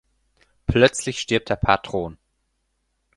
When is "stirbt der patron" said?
1.19-2.17